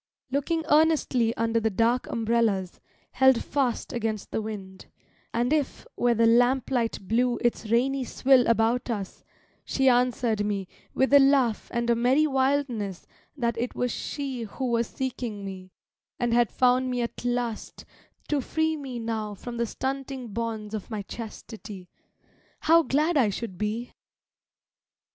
Looking 0.31 0.63
earnestly 0.67 1.31
under 1.37 1.59
the 1.59 1.69
dark 1.69 2.07
umbrellas, 2.07 2.79
held 3.11 3.43
fast 3.43 3.93
Against 3.93 4.31
the 4.31 4.41
wind; 4.41 4.87
and 5.31 5.53
if, 5.53 5.85
where 5.93 6.15
the 6.15 6.25
lamplight 6.25 7.07
blew 7.07 7.37
Its 7.41 7.69
rainy 7.69 8.03
swill 8.03 8.47
about 8.47 8.89
us, 8.89 9.23
she 9.63 9.87
answered 9.87 10.43
me 10.43 10.67
With 10.95 11.13
a 11.13 11.19
laugh 11.19 11.69
and 11.71 11.87
a 11.87 11.95
merry 11.95 12.25
wildness 12.25 13.05
that 13.37 13.55
it 13.59 13.75
was 13.75 13.91
she 13.91 14.41
Who 14.41 14.71
was 14.71 14.87
seeking 14.87 15.45
me, 15.45 15.71
and 16.17 16.33
had 16.33 16.49
found 16.51 16.89
me 16.89 17.03
at 17.03 17.23
last 17.23 17.85
to 18.27 18.41
free 18.41 18.75
Me 18.75 18.97
now 18.97 19.35
from 19.35 19.57
the 19.57 19.67
stunting 19.67 20.29
bonds 20.29 20.73
of 20.73 20.89
my 20.89 21.03
chastity, 21.03 21.91
How 22.61 22.81
glad 22.81 23.17
I 23.17 23.29
should 23.29 23.55
be! 23.55 23.93